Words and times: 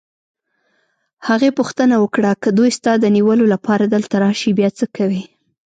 هغې 1.27 1.49
پوښتنه 1.59 1.95
وکړه: 2.03 2.31
که 2.43 2.49
دوی 2.57 2.69
ستا 2.77 2.93
د 2.99 3.05
نیولو 3.15 3.45
لپاره 3.53 3.83
دلته 3.93 4.15
راشي، 4.23 4.51
بیا 4.59 4.69
څه 4.79 4.85
کوې؟ 4.95 5.21